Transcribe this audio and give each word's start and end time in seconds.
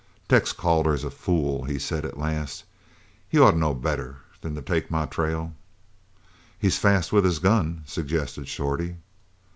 "Tex 0.27 0.51
Calder's 0.51 1.03
a 1.03 1.11
fool," 1.11 1.63
he 1.65 1.77
said 1.77 2.05
at 2.05 2.17
last. 2.17 2.63
"He 3.29 3.37
ought 3.37 3.51
to 3.51 3.57
know 3.59 3.75
better'n 3.75 4.15
to 4.55 4.61
take 4.63 4.87
to 4.87 4.91
my 4.91 5.05
trail." 5.05 5.53
"He's 6.57 6.79
fast 6.79 7.13
with 7.13 7.23
his 7.23 7.37
gun," 7.37 7.83
suggested 7.85 8.47
Shorty. 8.47 8.95